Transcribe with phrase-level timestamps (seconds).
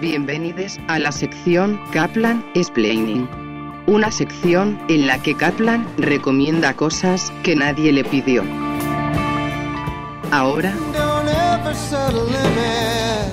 [0.00, 3.28] Bienvenidos a la sección Kaplan Explaining.
[3.86, 8.42] Una sección en la que Kaplan recomienda cosas que nadie le pidió.
[10.30, 10.72] Ahora,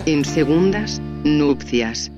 [0.06, 2.12] en segundas nupcias.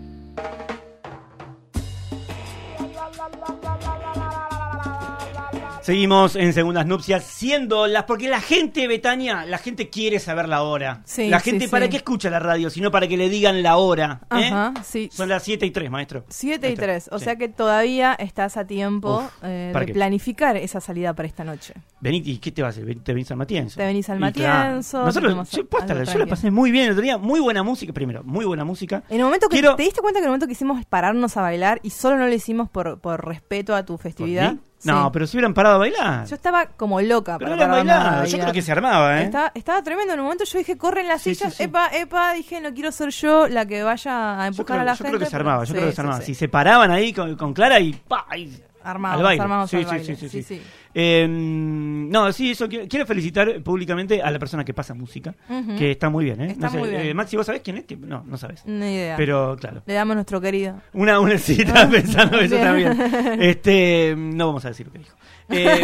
[5.89, 8.03] Seguimos en segundas nupcias, siendo las.
[8.03, 11.01] Porque la gente, Betania, la gente quiere saber la hora.
[11.03, 11.71] Sí, la gente, sí.
[11.71, 12.69] ¿para qué escucha la radio?
[12.69, 14.21] Sino para que le digan la hora.
[14.31, 14.49] ¿eh?
[14.51, 15.09] Ajá, sí.
[15.11, 16.25] Son las 7 y 3, maestro.
[16.29, 19.79] 7 Ahí y está, 3, o sea que todavía estás a tiempo Uf, eh, ¿para
[19.81, 19.93] de qué?
[19.93, 21.73] planificar esa salida para esta noche.
[22.01, 22.99] Vení, ¿y qué te vas a hacer?
[22.99, 23.77] Te venís al Matienzo.
[23.77, 25.03] Te venís al Matienzo.
[25.03, 27.17] Nosotros, yo, posta, yo la pasé muy bien el otro día.
[27.17, 28.23] Muy buena música, primero.
[28.23, 29.01] Muy buena música.
[29.09, 31.35] En el momento que Quiero- te diste cuenta que en el momento que hicimos pararnos
[31.35, 34.53] a bailar y solo no lo hicimos por, por respeto a tu ¿Por festividad.
[34.53, 34.59] mí?
[34.83, 35.09] No, Sí.
[35.11, 36.25] pero si hubieran parado a bailar.
[36.25, 38.03] Yo estaba como loca pero para a bailado.
[38.03, 38.39] Yo bailar.
[38.41, 39.25] creo que se armaba, ¿eh?
[39.25, 40.13] Estaba, estaba tremendo.
[40.13, 42.91] En un momento yo dije, corren las Sí, sillas, sí, epa, epa, dije, no quiero
[42.93, 45.09] ser yo la que vaya a Yo empujar creo, a la yo gente.
[45.09, 46.21] creo que se armaba, yo creo que se armaba.
[46.21, 49.41] Si se paraban ahí con, con Clara y pa, y Armados, al baile.
[49.41, 50.15] armados sí, al sí, baile.
[50.15, 50.61] sí, sí, sí.
[50.93, 55.35] Eh, no, sí, eso quiero, quiero felicitar públicamente a la persona que pasa música,
[55.77, 56.51] que está muy bien, ¿eh?
[56.51, 57.01] Está no sé, muy bien.
[57.01, 57.99] eh, Maxi, ¿vos sabés quién es?
[57.99, 58.65] No, no sabes.
[58.65, 59.15] Ni idea.
[59.17, 59.83] Pero claro.
[59.85, 60.81] Le damos nuestro querido.
[60.93, 62.97] Una, una estaba pensando eso también.
[63.39, 65.15] Este, no vamos a decir lo que dijo.
[65.49, 65.81] Eh,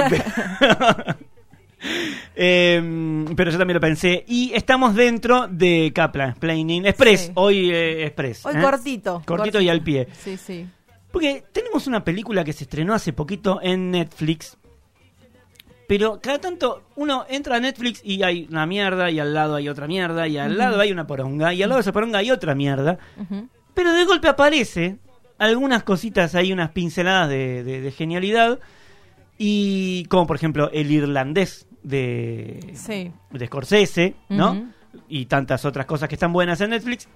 [2.36, 4.24] Eh, pero yo también lo pensé.
[4.28, 7.28] Y estamos dentro de Kaplan Explaining Express.
[7.28, 7.32] Sí.
[7.36, 8.46] Hoy eh, Express.
[8.46, 8.62] Hoy ¿eh?
[8.62, 9.22] cortito.
[9.26, 10.08] Cortito y al pie.
[10.12, 10.68] Sí, sí.
[11.16, 14.58] Porque tenemos una película que se estrenó hace poquito en Netflix.
[15.88, 19.70] Pero cada tanto uno entra a Netflix y hay una mierda, y al lado hay
[19.70, 22.32] otra mierda, y al lado hay una poronga, y al lado de esa poronga hay
[22.32, 22.98] otra mierda.
[23.74, 24.98] Pero de golpe aparece
[25.38, 28.60] algunas cositas ahí, unas pinceladas de, de- de genialidad.
[29.38, 33.10] Y como por ejemplo el irlandés de, Sí.
[33.32, 34.70] de Scorsese, ¿no?
[35.08, 37.08] Y tantas otras cosas que están buenas en Netflix.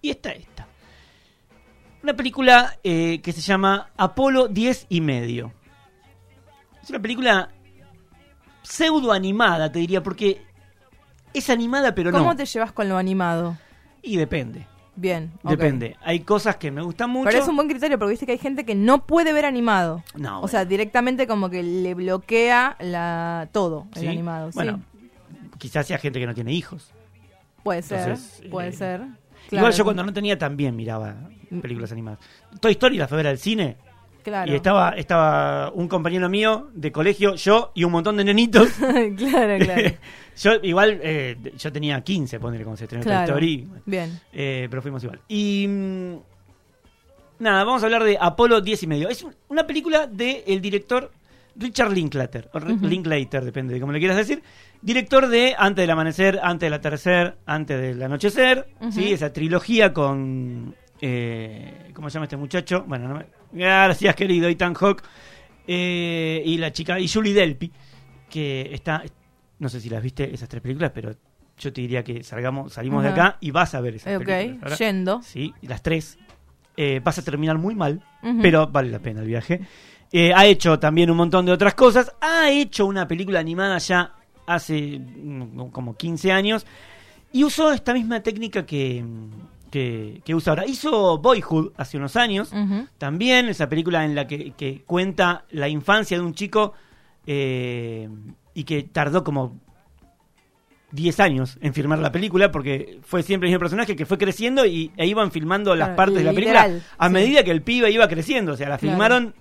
[0.00, 0.66] Y está esta.
[2.02, 5.52] Una película eh, que se llama Apolo 10 y medio.
[6.82, 7.50] Es una película
[8.62, 10.42] pseudo animada, te diría, porque
[11.34, 12.36] es animada pero ¿Cómo no.
[12.36, 13.56] te llevas con lo animado?
[14.02, 14.66] Y depende.
[14.96, 15.32] Bien.
[15.42, 15.96] Depende.
[16.02, 17.30] Hay cosas que me gustan mucho.
[17.30, 20.02] Pero es un buen criterio porque viste que hay gente que no puede ver animado.
[20.14, 24.50] No, O sea, directamente como que le bloquea la todo el animado.
[24.52, 25.50] Bueno, sí.
[25.58, 26.92] quizás sea gente que no tiene hijos.
[27.62, 28.00] Puede ser.
[28.00, 29.02] entonces, puede eh, ser.
[29.50, 31.14] Igual yo cuando no tenía también miraba
[31.62, 32.20] películas animadas.
[32.60, 33.76] Toy Story la fue ver al cine
[34.22, 34.52] Claro.
[34.52, 38.68] y estaba estaba un compañero mío de colegio, yo y un montón de nenitos.
[39.16, 39.92] claro, claro.
[40.36, 43.24] yo igual eh, yo tenía 15, ponerle como se estrenó Toy Claro.
[43.32, 43.68] Story.
[43.86, 44.20] Bien.
[44.32, 45.20] Eh, pero fuimos igual.
[45.26, 46.14] Y mm,
[47.38, 49.08] nada, vamos a hablar de Apolo 10 y medio.
[49.08, 51.10] Es un- una película del el director
[51.56, 52.86] Richard Linklater, o Ri- Ujú.
[52.86, 54.42] Linklater, depende de cómo le quieras decir.
[54.82, 58.66] Director de Antes del Amanecer, Antes del Atardecer, Antes del Anochecer.
[58.90, 59.12] ¿sí?
[59.12, 60.74] Esa trilogía con...
[61.00, 62.84] eh, ¿Cómo se llama este muchacho?
[62.86, 65.02] Bueno, no me- gracias querido Ethan Hawke.
[65.66, 67.70] Eh, y la chica, y Julie Delpy,
[68.28, 69.02] que está...
[69.58, 71.12] No sé si las viste esas tres películas, pero
[71.58, 74.78] yo te diría que salgamos, salimos de acá y vas a ver esas Ok, películas.
[74.78, 75.20] Yendo.
[75.22, 76.18] Sí, las tres.
[76.76, 78.02] Eh, vas a terminar muy mal,
[78.40, 79.60] pero vale la pena el viaje.
[80.12, 82.12] Eh, ha hecho también un montón de otras cosas.
[82.20, 84.12] Ha hecho una película animada ya
[84.46, 86.66] hace mm, como 15 años.
[87.32, 89.04] Y usó esta misma técnica que,
[89.70, 90.66] que, que usa ahora.
[90.66, 92.52] Hizo Boyhood hace unos años.
[92.98, 96.72] También esa película en la que, que cuenta la infancia de un chico
[97.26, 98.08] eh,
[98.52, 99.60] y que tardó como
[100.90, 104.66] 10 años en filmar la película porque fue siempre el mismo personaje que fue creciendo
[104.66, 107.12] y e iban filmando las Claro, partes de la literal, película a sí.
[107.12, 108.54] medida que el pibe iba creciendo.
[108.54, 108.90] O sea, la Claro.
[108.90, 109.34] filmaron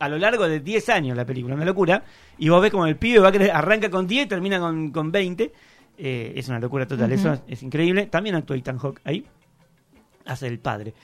[0.00, 2.02] a lo largo de 10 años la película, una locura.
[2.38, 5.12] Y vos ves como el pibe va cre- arranca con 10 y termina con, con
[5.12, 5.52] 20.
[5.98, 8.06] Eh, es una locura total, eso es, es increíble.
[8.06, 9.24] También actúa Ethan Hawke ahí,
[10.26, 10.94] hace el padre.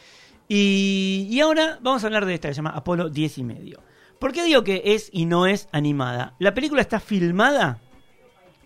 [0.49, 3.81] Y, y ahora vamos a hablar de esta que se llama Apolo 10 y medio.
[4.19, 6.34] ¿Por qué digo que es y no es animada?
[6.39, 7.78] La película está filmada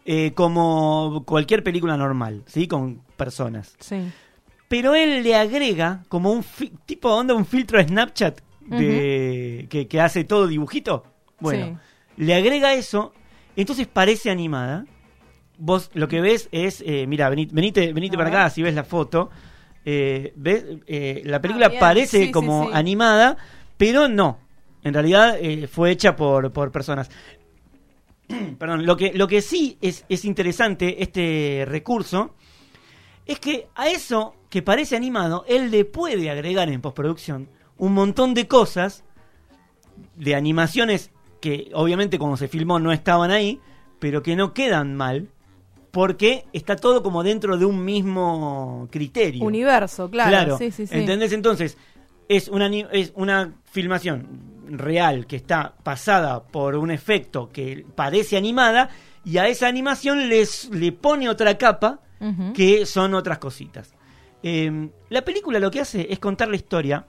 [0.05, 2.69] eh, como cualquier película normal, ¿sí?
[2.69, 3.75] Con personas.
[3.81, 3.97] Sí.
[4.69, 6.45] Pero él le agrega como un
[6.87, 11.05] tipo onda un filtro de Snapchat de, que, que hace todo dibujito.
[11.41, 11.81] Bueno,
[12.17, 13.13] le agrega eso,
[13.57, 14.85] entonces parece animada.
[15.59, 18.39] Vos lo que ves es, eh, mira, venite, venite, venite para ver.
[18.39, 19.31] acá si ves la foto.
[19.85, 21.81] Eh, ves, eh, la película bien.
[21.81, 22.71] parece Sí, como sí.
[22.73, 23.37] animada,
[23.77, 24.39] pero no.
[24.83, 27.11] En realidad eh, fue hecha por, por personas.
[28.59, 32.35] Perdón, lo que, lo que sí es, es interesante, este recurso,
[33.27, 37.49] es que a eso que parece animado, él le puede agregar en postproducción
[37.81, 39.05] un montón de cosas,
[40.15, 41.11] de animaciones
[41.41, 43.59] que obviamente cuando se filmó no estaban ahí,
[43.99, 45.29] pero que no quedan mal,
[45.91, 49.45] porque está todo como dentro de un mismo criterio.
[49.45, 50.59] Universo, claro.
[50.59, 50.95] Sí, sí, sí.
[50.95, 51.33] ¿Entendés?
[51.33, 51.79] Entonces,
[52.29, 54.27] es una, es una filmación
[54.69, 58.91] real que está pasada por un efecto que parece animada
[59.25, 62.01] y a esa animación les, le pone otra capa
[62.55, 63.95] que son otras cositas.
[64.43, 67.07] Eh, la película lo que hace es contar la historia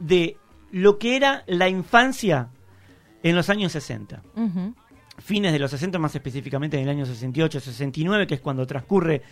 [0.00, 0.36] de
[0.70, 2.48] lo que era la infancia
[3.22, 4.74] en los años 60 Ujú.
[5.18, 9.22] fines de los 60, más específicamente en el año 68, 69, que es cuando transcurre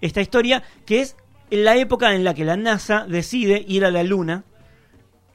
[0.00, 1.16] esta historia, que es
[1.50, 4.44] la época en la que la NASA decide ir a la Luna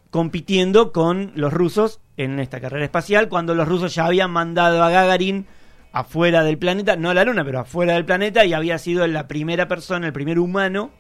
[0.10, 4.90] compitiendo con los rusos en esta carrera espacial, cuando los rusos ya habían mandado a
[4.90, 5.46] Gagarin
[5.94, 9.28] afuera del planeta, no a la Luna, pero afuera del planeta, y había sido la
[9.28, 10.92] primera persona, el primer humano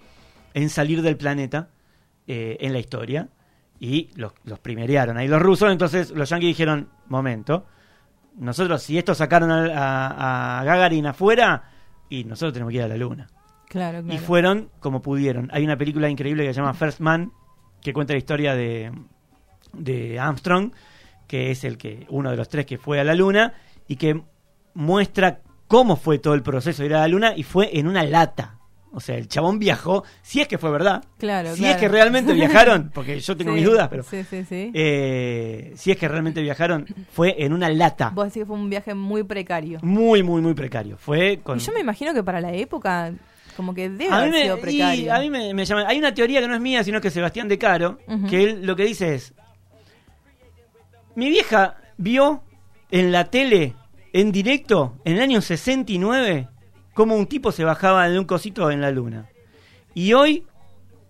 [0.53, 1.69] en salir del planeta
[2.27, 3.29] eh, en la historia.
[3.83, 7.65] Y los, los primerearon ahí los rusos, entonces los yanquis dijeron, momento,
[8.37, 11.63] nosotros si estos sacaron a, a- a Gagarin afuera,
[12.07, 13.27] y nosotros tenemos que ir a la luna.
[13.67, 14.13] Claro, claro.
[14.13, 15.49] Y fueron como pudieron.
[15.51, 17.31] Hay una película increíble que se llama First Man,
[17.81, 18.91] que cuenta la historia de,
[19.73, 20.71] de Armstrong,
[21.25, 23.53] que es el que uno de los tres que fue a la luna,
[23.87, 24.21] y que
[24.75, 28.03] muestra cómo fue todo el proceso de ir a la luna, y fue en una
[28.03, 28.57] lata.
[28.93, 31.75] O sea, el chabón viajó, si es que fue verdad, Claro, si claro.
[31.75, 34.71] es que realmente viajaron, porque yo tengo Sí, mis dudas, pero Sí, sí, sí.
[34.73, 38.09] eh, si es que realmente viajaron, fue en una lata.
[38.13, 39.79] Vos decís que fue un viaje muy precario.
[39.81, 40.97] Muy, muy, muy precario.
[40.97, 41.57] Fue con...
[41.57, 43.13] Y yo me imagino que para la época,
[43.55, 45.13] como que debe haber me, sido y precario.
[45.13, 45.85] a mí me, me llama.
[45.87, 47.97] Hay una teoría que no es mía, sino que es Sebastián De Caro,
[48.29, 49.33] que él lo que dice es:
[51.15, 52.43] Mi vieja vio
[52.89, 53.75] en la tele,
[54.13, 56.47] en directo, en el año 69,
[56.93, 59.29] cómo un tipo se bajaba de un cosito en la luna.
[59.93, 60.45] Y hoy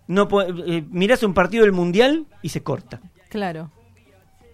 [0.08, 0.28] no
[0.68, 3.00] eh, mirás un partido del mundial y se corta.
[3.30, 3.72] Claro.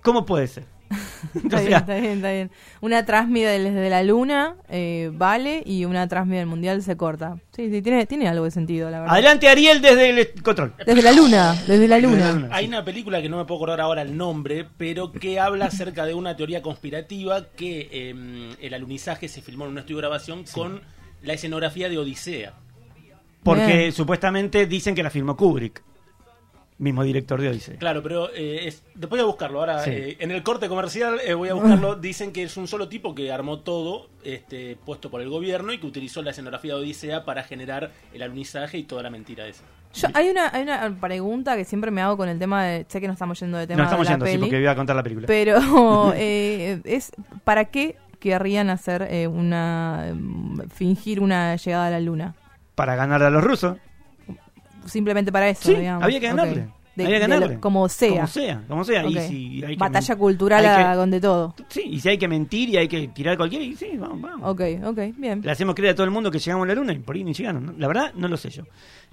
[0.03, 0.65] ¿Cómo puede ser?
[1.35, 2.51] Está O bien, sea, está bien, está bien.
[2.79, 7.37] Una transmida desde la luna eh, vale y una transmida del mundial se corta.
[7.55, 9.13] Sí, sí, tiene, tiene algo de sentido, la verdad.
[9.15, 10.73] Adelante Ariel desde el control.
[10.85, 12.31] Desde la luna, desde la luna.
[12.31, 12.49] luna.
[12.51, 12.69] Hay Sí.
[12.69, 16.13] una película que no me puedo acordar ahora el nombre, pero que habla acerca de
[16.13, 20.81] una teoría conspirativa que eh, el alunizaje se filmó en un estudio de grabación con
[21.27, 22.53] la escenografía de Odisea.
[23.43, 23.91] Porque Bien.
[23.93, 25.83] supuestamente dicen que la filmó Kubrick,
[26.79, 27.77] mismo director de Odisea.
[27.77, 29.59] Claro, pero eh, es- después voy a buscarlo.
[29.59, 29.91] Ahora, Sí.
[29.91, 31.95] eh, en el corte comercial eh, voy a buscarlo.
[32.09, 35.79] Dicen que es un solo tipo que armó todo, este, puesto por el gobierno, y
[35.79, 39.63] que utilizó la escenografía de Odisea para generar el alunizaje y toda la mentira esa.
[39.93, 42.85] Yo, hay, una, hay una pregunta que siempre me hago con el tema de.
[42.89, 44.67] Sé que no estamos yendo de tema No estamos de la yendo, sí, porque voy
[44.67, 45.25] a contar la película.
[45.27, 45.57] Pero
[46.15, 47.11] eh, es
[47.45, 50.11] ¿para qué querrían hacer eh, una.
[50.13, 52.35] mm, fingir una llegada a la luna?
[52.75, 53.77] Para ganarle a los rusos.
[54.85, 56.03] Simplemente para eso, Sí, digamos.
[56.03, 56.67] había que ganarle.
[56.95, 57.55] De- había que ganarle.
[57.55, 58.09] lo- como sea.
[58.15, 59.05] Como sea, como sea.
[59.05, 59.21] Y Ok.
[59.27, 61.53] si hay que Batalla cultural hay que- donde todo.
[61.67, 64.49] Sí, y si hay que mentir y hay que tirar cualquiera, y sí, vamos, vamos.
[64.49, 65.41] Ok, ok, bien.
[65.43, 67.23] Le hacemos creer a todo el mundo que llegamos a la luna y por ahí
[67.23, 67.65] ni llegaron.
[67.67, 67.73] ¿no?
[67.77, 68.63] La verdad, no lo sé yo.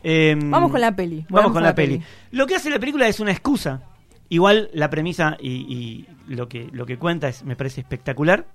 [0.03, 1.27] Eh, Vamos con la peli.
[1.29, 2.01] Vamos con la peli.
[2.31, 3.83] Lo que hace la película es una excusa.
[4.31, 8.47] Igual la premisa y, y lo, que, lo que cuenta es, me parece espectacular,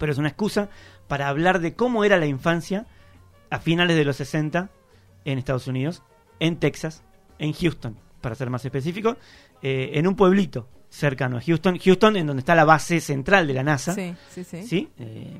[0.00, 0.70] pero es una excusa
[1.06, 2.86] para hablar de cómo era la infancia
[3.50, 4.70] a finales de los 60
[5.26, 6.02] en Estados Unidos,
[6.40, 7.02] en Texas,
[7.38, 9.18] en Houston, para ser más específico,
[9.62, 13.52] eh, en un pueblito cercano a Houston, Houston en donde está la base central de
[13.52, 13.94] la NASA.
[13.94, 14.62] Sí, sí, sí.
[14.62, 14.88] ¿sí?
[14.98, 15.36] Eh,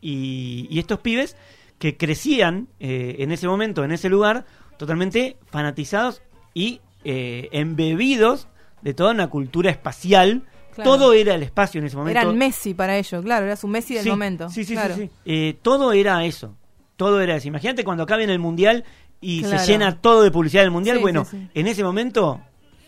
[0.00, 1.36] y, y estos pibes
[1.78, 4.46] que crecían eh, en ese momento, en ese lugar,
[4.78, 6.22] totalmente fanatizados
[6.54, 8.46] y embebidos
[8.82, 10.44] de toda una cultura espacial.
[10.74, 10.90] Claro.
[10.92, 12.20] Todo era el espacio en ese momento.
[12.20, 14.48] Eran Messi para ellos, claro, era su Messi del Sí, momento.
[14.50, 14.94] Sí, sí, claro.
[14.94, 15.02] sí.
[15.02, 15.10] sí.
[15.24, 16.56] Eh, todo era eso.
[16.96, 17.48] Todo era eso.
[17.48, 18.84] Imagínate cuando acabe en el mundial
[19.20, 19.58] y Claro.
[19.58, 20.96] se llena todo de publicidad del mundial.
[20.98, 22.40] Sí, bueno, en ese momento,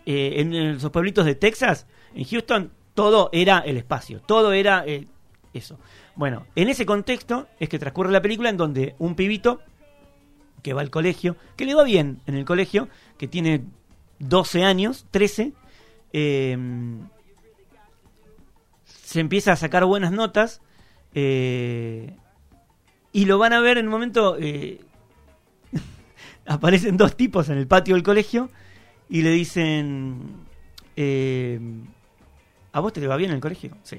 [0.06, 4.20] eh, en esos pueblitos de Texas, en Houston, todo era el espacio.
[4.20, 5.06] Todo era eh,
[5.54, 5.78] eso.
[6.14, 9.60] Bueno, en ese contexto es que transcurre la película en donde un pibito
[10.62, 13.64] que va al colegio, que le va bien en el colegio, que tiene
[14.20, 15.52] 12 años, 13,
[16.12, 16.56] eh,
[19.12, 20.62] se empieza a sacar buenas notas
[21.14, 22.16] eh,
[23.12, 24.38] y lo van a ver en un momento.
[24.40, 24.80] eh,
[26.46, 28.48] aparecen dos tipos en el patio del colegio
[29.10, 30.22] y le dicen:
[30.96, 31.60] eh,
[32.72, 33.76] ¿A vos te va bien en el colegio?
[33.82, 33.98] Sí.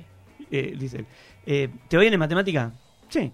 [0.49, 1.05] Dice él,
[1.45, 2.71] "Eh, ¿Te va bien en matemática?
[3.09, 3.31] Sí.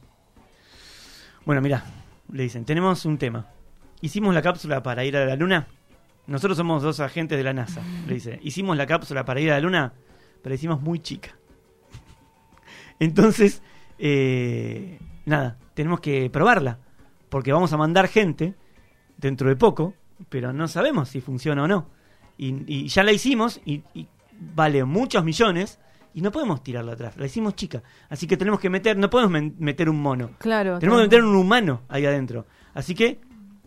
[1.46, 1.86] Bueno, mira,
[2.32, 3.48] le dicen: Tenemos un tema.
[4.02, 5.68] Hicimos la cápsula para ir a la luna.
[6.28, 7.82] Nosotros somos dos agentes de la NASA.
[8.06, 9.94] Le dice: Hicimos la cápsula para ir a la luna,
[10.44, 11.39] pero hicimos muy chica.
[13.00, 13.62] Entonces,
[13.98, 16.80] eh, nada, tenemos que probarla.
[17.30, 18.56] Porque vamos a mandar gente
[19.18, 19.94] dentro de poco,
[20.30, 21.88] pero no sabemos si funciona o no.
[22.38, 24.08] Y, y ya la hicimos y, y
[24.40, 25.80] vale muchos millones
[26.14, 27.84] y no podemos tirarla atrás, la hicimos chica.
[28.10, 30.32] Así que tenemos que meter, no podemos meter un mono.
[30.40, 30.80] Claro.
[30.80, 32.46] Tenemos que meter un humano ahí adentro.
[32.74, 33.20] Así que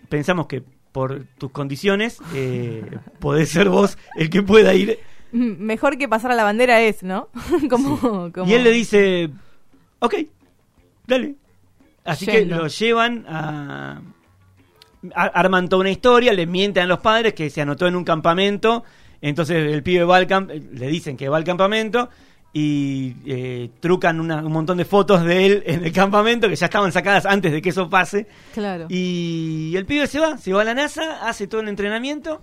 [0.09, 0.63] pensamos que
[0.93, 4.99] por tus condiciones eh, podés ser vos el que pueda ir.
[5.59, 7.29] Mejor que pasar a la bandera es, ¿no?
[7.71, 9.31] como, como- Y él le dice,
[9.99, 10.15] ok,
[11.07, 11.35] dale.
[12.05, 14.01] Así que lo llevan a...
[15.15, 18.05] a- Arman toda una historia, le mienten a los padres que se anotó en un
[18.05, 18.85] campamento.
[19.21, 22.09] Entonces el pibe va al camp- le dicen que va al campamento
[22.53, 26.67] y eh, trucan una- un montón de fotos de él en el campamento que ya
[26.67, 28.27] estaban sacadas antes de que eso pase.
[28.53, 28.87] Claro.
[28.91, 32.43] Y el pibe se va, se va a la NASA, hace todo el entrenamiento.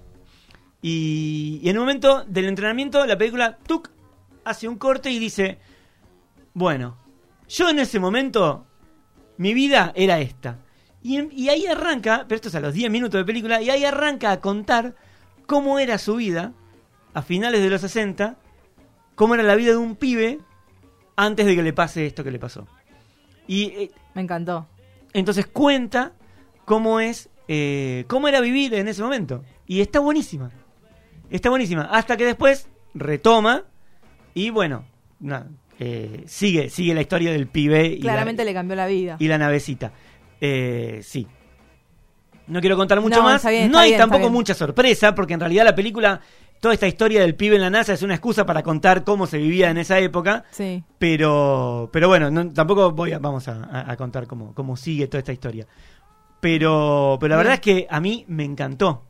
[0.82, 3.90] Y, y en un momento del entrenamiento, la película tuk,
[4.46, 5.60] hace un corte y dice:
[6.54, 6.98] Bueno,
[7.48, 8.66] yo en ese momento,
[9.38, 10.60] mi vida era esta.
[11.02, 13.86] Y, y ahí arranca, pero esto es a los 10 minutos de película, y ahí
[13.86, 14.96] arranca a contar
[15.46, 16.54] cómo era su vida
[17.14, 18.38] a finales de los 60,
[19.16, 20.40] cómo era la vida de un pibe
[21.16, 22.68] antes de que le pase esto que le pasó.
[23.48, 24.68] Y eh, Me encantó.
[25.14, 26.14] entonces cuenta
[26.66, 29.44] cómo es, eh, cómo era vivir en ese momento.
[29.66, 30.52] Y está buenísima.
[31.30, 31.84] Está buenísima.
[31.92, 33.64] Hasta que después retoma
[34.34, 34.86] y bueno,
[35.80, 39.16] eh, sigue, sigue la historia del pibe y Claramente la, le cambió la vida.
[39.20, 39.92] y la navecita.
[40.42, 41.28] Eh, sí.
[42.48, 43.36] No quiero contar mucho No, más.
[43.38, 46.20] está bien, no hay bien, tampoco mucha sorpresa, porque en realidad la película,
[46.60, 49.38] toda esta historia del pibe en la NASA es una excusa para contar cómo se
[49.38, 50.46] vivía en esa época.
[50.50, 50.84] Sí.
[50.98, 55.08] Pero, pero bueno, no- tampoco voy a, vamos a, a- a contar cómo, cómo sigue
[55.08, 55.68] toda esta historia.
[56.40, 57.38] Pero, pero la Bien.
[57.38, 59.04] verdad es que a mí me encantó.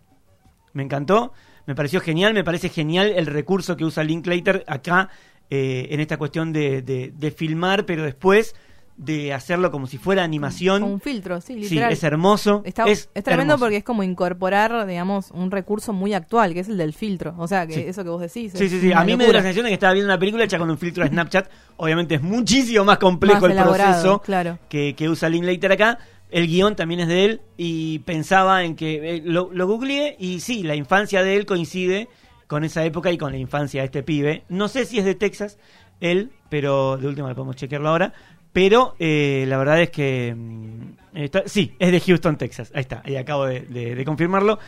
[0.74, 1.32] Me encantó,
[1.70, 5.10] me pareció genial, me parece genial el recurso que usa Linklater acá
[5.52, 8.56] eh, en esta cuestión de, de- de filmar, pero después
[8.98, 10.82] de hacerlo como si fuera animación.
[10.82, 11.94] Con un filtro, sí, sí, literal.
[11.94, 12.64] es hermoso.
[12.66, 13.66] Está, es, es tremendo hermoso.
[13.66, 17.36] porque es como incorporar, digamos, un recurso muy actual, que es el del filtro.
[17.38, 17.84] O sea, que Sí.
[17.88, 18.52] eso que vos decís.
[18.56, 18.92] Sí, sí, sí.
[18.92, 19.42] A mí me dio la locura.
[19.44, 21.50] sensación de que estaba viendo una película hecha con un filtro de Snapchat.
[21.78, 24.58] Obviamente es muchísimo más complejo Más el proceso claro.
[24.68, 26.00] que, que usa Linklater acá.
[26.30, 30.40] El guion también es de él y pensaba en que eh, lo, lo googleé y
[30.42, 32.08] sí, la infancia de él coincide
[32.48, 34.44] con esa época y con la infancia de este pibe.
[34.50, 35.58] No sé si es de Texas
[36.00, 38.14] él, pero de última lo podemos chequearlo ahora.
[38.52, 42.72] Pero eh, la verdad es que mm, sí, es de Houston, Texas.
[42.74, 44.60] Ahí está, ahí acabo de, confirmarlo.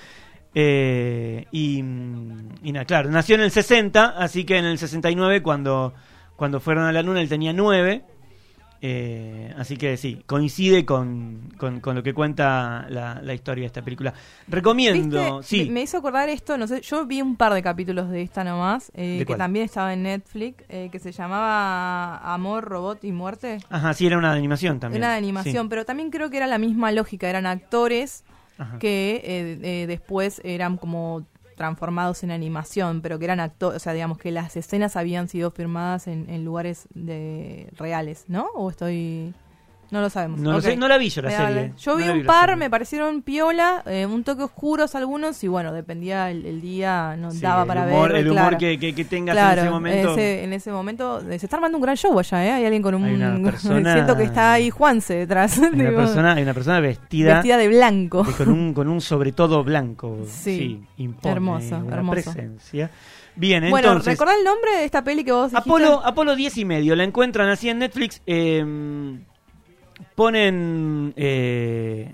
[0.53, 5.93] Eh, y, mm, y claro, nació en el 60, así que en el 69 cuando,
[6.35, 8.03] cuando fueron a la luna él tenía 9.
[8.83, 13.67] Eh, así que sí, coincide con, con, con lo que cuenta la, la historia de
[13.67, 14.11] esta película.
[14.47, 15.63] Recomiendo, ¿Viste?
[15.65, 15.69] sí.
[15.69, 18.91] Me hizo acordar esto, no sé, yo vi un par de capítulos de esta nomás,
[18.95, 19.37] eh, ¿De que cuál?
[19.37, 23.59] también estaba en Netflix, eh, que se llamaba Amor, Robot y Muerte.
[23.69, 25.01] Ajá, sí, era una de animación también.
[25.03, 25.69] Una de animación, Sí.
[25.69, 28.23] pero también creo que era la misma lógica, eran actores
[28.57, 28.79] Ajá.
[28.79, 31.27] que eh, eh, después eran como
[31.61, 35.51] transformados en animación, pero que eran actores, o sea, digamos que las escenas habían sido
[35.51, 38.47] filmadas en, en lugares de reales, ¿no?
[38.55, 39.35] ¿O estoy...?
[39.91, 40.39] No lo sabemos.
[40.39, 40.63] No, lo Ok.
[40.63, 41.53] sé, no la vi yo la Me serie.
[41.55, 41.73] vale.
[41.77, 45.73] Yo No vi un par, me parecieron piola, eh, un toque oscuros algunos y bueno,
[45.73, 48.21] dependía el, el día, no Sí, daba para humor, ver.
[48.21, 48.57] El humor claro.
[48.57, 50.11] que, que, que tengas Claro, en ese momento.
[50.13, 52.51] ese- en ese momento eh, se está armando un gran show allá, ¿eh?
[52.53, 53.03] Hay alguien con un...
[53.03, 55.59] Hay una persona- Siento que está ahí Juanse detrás.
[55.59, 58.25] Hay una, persona, hay una persona vestida, vestida de blanco.
[58.37, 60.19] con un, con un sobre todo blanco.
[60.25, 62.13] Sí, impone hermoso, una hermoso.
[62.31, 62.89] presencia.
[63.35, 64.13] Bien, bueno, entonces.
[64.13, 65.69] ¿recordá el nombre de esta peli que vos dijiste?
[65.69, 68.21] Apolo, Apolo 10 y medio, la encuentran así en Netflix.
[68.25, 69.19] eh,
[70.15, 72.13] ponen eh,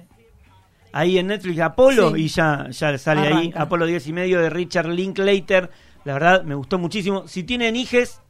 [0.91, 2.23] ahí en Netflix Apolo Sí.
[2.23, 3.53] y ya, ya sale ahí.
[3.55, 5.69] Apolo 10 y medio de Richard Linklater.
[6.05, 7.27] La verdad, me gustó muchísimo.
[7.27, 8.21] Si tienen hijes.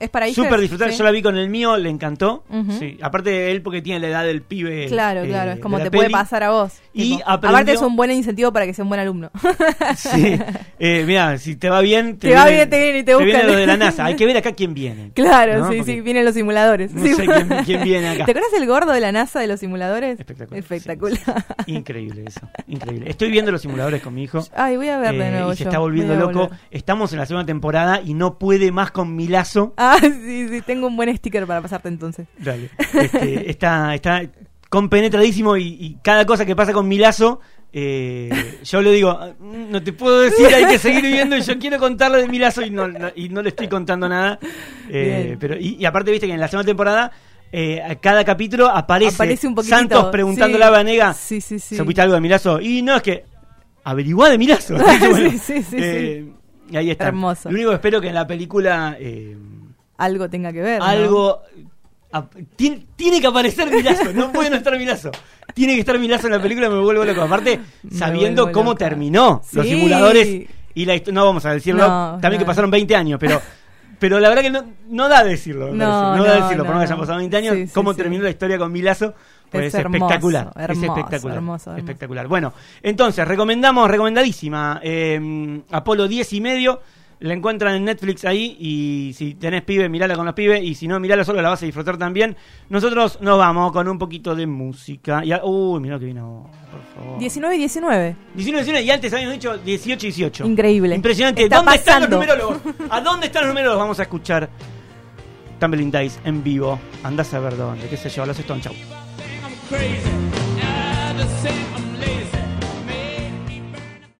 [0.00, 0.90] Es para súper disfrutar.
[0.90, 0.98] sí.
[0.98, 2.42] Yo la vi con el mío, le encantó.
[2.78, 2.98] Sí.
[3.02, 4.86] Aparte de él, porque tiene la edad del pibe.
[4.88, 6.72] Claro, eh, claro, es como te puede pasar a vos.
[6.92, 7.28] Y tipo.
[7.28, 9.30] aprendió- Aparte es un buen incentivo para que sea un buen alumno.
[9.96, 10.36] Sí.
[10.82, 13.46] Eh, mira, si te va bien, Te va bien, te viene y te viene buscan.
[13.48, 14.06] lo de la NASA.
[14.06, 15.10] Hay que ver acá quién viene.
[15.14, 15.68] claro, ¿no?
[15.70, 16.94] sí, Porque sí, vienen los simuladores.
[16.94, 17.14] No Sí.
[17.16, 18.24] sé quién, quién viene acá.
[18.24, 20.18] ¿Te acuerdas el gordo de la NASA de los simuladores?
[20.18, 20.58] Espectacular.
[20.58, 21.44] Espectacular.
[21.66, 22.40] Increíble eso.
[22.66, 23.10] Increíble.
[23.10, 24.42] Estoy viendo los simuladores con mi hijo.
[24.56, 25.68] Ay, voy a ver de eh, y se yo.
[25.70, 26.48] está volviendo loco.
[26.70, 29.74] Estamos en la segunda temporada y no puede más con mi lazo.
[29.92, 32.26] Ah, sí, sí, tengo un buen sticker para pasarte entonces.
[32.38, 32.70] Dale.
[32.94, 34.22] Este, está, está
[34.68, 37.40] compenetradísimo y, y cada cosa que pasa con mi lazo,
[37.72, 38.30] eh,
[38.64, 41.58] yo le digo, "Ah, mm, no te puedo decir, hay que seguir viendo y yo
[41.58, 44.38] quiero contarle de mi lazo y no, no- y no le estoy contando nada.
[44.88, 47.10] Eh, pero y, y aparte, viste que en la segunda temporada,
[47.52, 49.62] eh, a cada capítulo aparece, Aparece un.
[49.64, 50.68] Santos preguntándole Sí.
[50.68, 51.76] a Vanega, Sí, sí, sí.
[51.76, 52.60] ¿supiste algo de mi lazo?
[52.60, 53.24] Y no, es que
[53.84, 54.76] averiguá de mi lazo.
[55.10, 56.32] Bueno, Sí, sí, sí, eh,
[56.70, 57.08] Y ahí está.
[57.08, 57.48] Hermoso.
[57.50, 58.96] Lo único que espero que en la película...
[60.00, 60.78] Algo tenga que ver.
[60.80, 60.84] ¿no?
[60.84, 61.42] algo.
[62.56, 65.10] tiene, tiene que aparecer Milazo, no puede no estar Milazo.
[65.54, 67.22] Tiene que estar Milazo en la película, me vuelvo loco.
[67.22, 67.60] Aparte,
[67.92, 68.86] sabiendo cómo loca.
[68.86, 73.18] terminó los simuladores y la No vamos a decirlo, No, también que pasaron 20 años,
[73.20, 73.40] pero
[73.98, 75.72] pero la verdad que no, no da decirlo.
[75.72, 77.54] me No, da decirlo, por no, que hayan pasado 20 años.
[77.56, 77.98] Sí, cómo sí.
[77.98, 79.12] terminó la historia con Milazo.
[79.50, 80.52] Pues Es es, hermoso, espectacular.
[80.56, 81.36] es hermoso, espectacular.
[81.36, 81.76] hermoso, hermoso.
[81.76, 82.26] Espectacular.
[82.28, 82.52] Bueno,
[82.82, 84.80] entonces, recomendamos, recomendadísima.
[84.82, 86.80] eh, Apolo 10 y medio.
[87.20, 88.56] La encuentran en Netflix ahí.
[88.58, 90.62] Y si tenés pibe, mirala con los pibes.
[90.62, 92.34] Y si no, mirala solo, la vas a disfrutar también.
[92.70, 95.22] Nosotros nos vamos con un poquito de música.
[95.24, 96.50] Y, a- uy, mirá que vino.
[96.70, 97.18] Por favor.
[97.18, 98.16] 19 y 19.
[98.34, 100.46] 19, 19 y antes habíamos dicho 18 y 18.
[100.46, 100.94] Increíble.
[100.94, 101.42] Impresionante.
[101.44, 102.56] Está ¿Dónde están los numerólogos?
[102.88, 103.80] ¿A dónde están los numerólogos?
[103.82, 104.48] Vamos a escuchar
[105.58, 106.78] Tumbling Dice en vivo.
[107.02, 108.72] Andás a ver dónde, qué sé yo, los Stone Chau.
[109.68, 110.19] crazy.